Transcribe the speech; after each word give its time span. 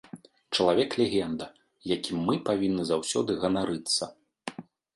Чалавек-легенда, 0.55 1.45
якім 1.97 2.25
мы 2.29 2.39
павінны 2.49 2.89
заўсёды 2.93 3.39
ганарыцца. 3.47 4.13